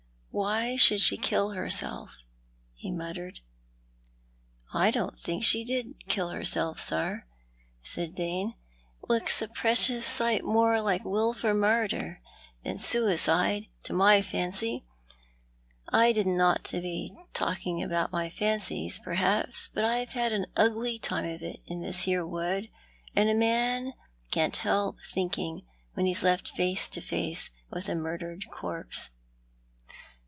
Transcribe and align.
Why 0.33 0.77
should 0.77 1.01
she 1.01 1.17
kill 1.17 1.49
herself?" 1.49 2.15
he 2.73 2.89
muttered. 2.89 3.41
"I 4.73 4.89
don't 4.89 5.21
believe 5.21 5.43
she 5.43 5.65
did 5.65 6.07
kill 6.07 6.29
herself, 6.29 6.79
sir," 6.79 7.25
said 7.83 8.15
Dane; 8.15 8.53
"it 9.03 9.09
looks 9.09 9.41
a 9.41 9.49
precious 9.49 10.05
sight 10.07 10.45
more 10.45 10.79
like 10.79 11.03
wilful 11.03 11.53
murder 11.53 12.21
than 12.63 12.77
sooicide, 12.77 13.67
to 13.83 13.91
my 13.91 14.21
fancy. 14.21 14.85
I 15.89 16.13
didn't 16.13 16.39
ought 16.39 16.63
to 16.63 16.79
be 16.79 17.13
talking 17.33 17.83
about 17.83 18.13
my 18.13 18.29
fancies, 18.29 18.99
perhaps, 18.99 19.67
but 19.67 19.83
I've 19.83 20.15
an 20.15 20.45
ugly 20.55 20.97
time 20.97 21.25
of 21.25 21.41
it 21.41 21.59
in 21.65 21.81
this 21.81 22.03
here 22.03 22.25
wood, 22.25 22.69
and 23.17 23.27
a 23.29 23.35
man 23.35 23.91
can't 24.31 24.55
help 24.55 24.95
thinking 25.13 25.65
when 25.95 26.05
he's 26.05 26.23
left 26.23 26.47
face 26.47 26.89
to 26.91 27.01
face 27.01 27.49
with 27.69 27.89
a 27.89 27.95
murdered 27.95 28.49
corpse." 28.49 29.09